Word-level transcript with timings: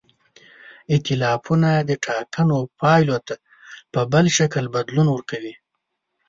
ایتلافونه 0.91 1.69
د 1.89 1.91
ټاکنو 2.05 2.57
پایلو 2.79 3.17
ته 3.27 3.35
په 3.93 3.99
بل 4.11 4.25
شکل 4.37 4.65
بدلون 4.75 5.07
ورکوي. 5.11 5.53